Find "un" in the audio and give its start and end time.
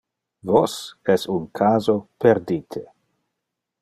1.33-1.45